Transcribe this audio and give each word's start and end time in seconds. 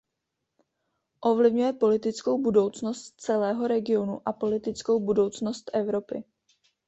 Ovlivňuje 1.21 1.73
politickou 1.73 2.41
budoucnost 2.41 3.13
celého 3.21 3.67
regionu 3.67 4.21
a 4.25 4.33
politickou 4.33 4.99
budoucnost 4.99 5.69
Evropy. 5.73 6.23